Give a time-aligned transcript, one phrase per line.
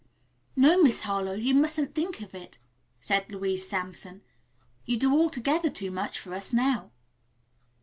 [0.55, 2.57] "No, Miss Harlowe, you mustn't think of it,"
[2.99, 4.23] said Louise Sampson.
[4.83, 6.89] "You do altogether too much for us now."